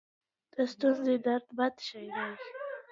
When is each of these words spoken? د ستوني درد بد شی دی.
د 0.51 0.53
ستوني 0.71 1.15
درد 1.25 1.47
بد 1.57 1.75
شی 1.87 2.05
دی. 2.15 2.29